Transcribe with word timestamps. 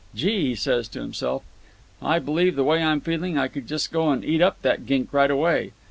'Gee!' 0.15 0.41
he 0.45 0.55
says 0.55 0.87
to 0.87 0.99
himself, 0.99 1.43
'I 2.01 2.17
believe 2.17 2.55
the 2.55 2.63
way 2.63 2.81
I'm 2.81 3.01
feeling, 3.01 3.37
I 3.37 3.47
could 3.47 3.67
just 3.67 3.91
go 3.91 4.09
and 4.09 4.25
eat 4.25 4.41
up 4.41 4.59
that 4.63 4.87
gink 4.87 5.13
right 5.13 5.29
away. 5.29 5.73